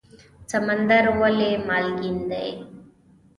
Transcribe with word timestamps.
سمندر 0.51 1.05
ولې 1.19 1.51
مالګین 1.67 2.17
دی؟ 2.29 2.49